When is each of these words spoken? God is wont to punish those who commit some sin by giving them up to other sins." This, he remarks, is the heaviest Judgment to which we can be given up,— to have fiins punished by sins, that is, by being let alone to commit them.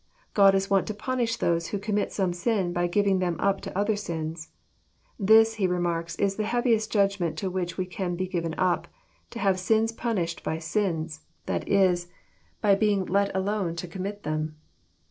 God 0.33 0.55
is 0.55 0.67
wont 0.67 0.87
to 0.87 0.95
punish 0.95 1.35
those 1.37 1.67
who 1.67 1.77
commit 1.77 2.11
some 2.11 2.33
sin 2.33 2.73
by 2.73 2.87
giving 2.87 3.19
them 3.19 3.35
up 3.39 3.61
to 3.61 3.77
other 3.77 3.95
sins." 3.95 4.49
This, 5.19 5.57
he 5.61 5.67
remarks, 5.67 6.15
is 6.15 6.37
the 6.37 6.43
heaviest 6.43 6.91
Judgment 6.91 7.37
to 7.37 7.51
which 7.51 7.77
we 7.77 7.85
can 7.85 8.15
be 8.15 8.27
given 8.27 8.55
up,— 8.57 8.87
to 9.29 9.37
have 9.37 9.57
fiins 9.57 9.95
punished 9.95 10.43
by 10.43 10.57
sins, 10.57 11.21
that 11.45 11.69
is, 11.69 12.07
by 12.61 12.73
being 12.73 13.05
let 13.05 13.29
alone 13.35 13.75
to 13.75 13.87
commit 13.87 14.23
them. 14.23 14.55